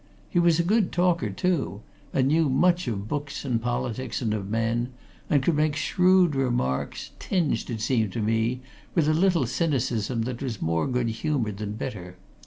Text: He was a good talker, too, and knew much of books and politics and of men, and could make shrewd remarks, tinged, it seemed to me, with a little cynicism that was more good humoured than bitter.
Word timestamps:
He 0.31 0.39
was 0.39 0.59
a 0.59 0.63
good 0.63 0.91
talker, 0.91 1.29
too, 1.29 1.81
and 2.11 2.27
knew 2.29 2.49
much 2.49 2.87
of 2.87 3.07
books 3.07 3.45
and 3.45 3.61
politics 3.61 4.19
and 4.19 4.33
of 4.33 4.49
men, 4.49 4.89
and 5.29 5.43
could 5.43 5.53
make 5.55 5.75
shrewd 5.75 6.33
remarks, 6.33 7.11
tinged, 7.19 7.69
it 7.69 7.81
seemed 7.81 8.11
to 8.13 8.19
me, 8.19 8.61
with 8.95 9.07
a 9.07 9.13
little 9.13 9.45
cynicism 9.45 10.23
that 10.23 10.41
was 10.41 10.59
more 10.59 10.87
good 10.87 11.09
humoured 11.09 11.57
than 11.57 11.73
bitter. 11.73 12.15